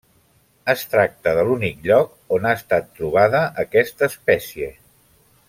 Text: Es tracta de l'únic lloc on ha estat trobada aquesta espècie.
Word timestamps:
Es 0.71 0.85
tracta 0.93 1.33
de 1.39 1.43
l'únic 1.49 1.83
lloc 1.89 2.15
on 2.39 2.47
ha 2.47 2.55
estat 2.61 2.89
trobada 3.01 3.43
aquesta 3.67 4.11
espècie. 4.15 4.73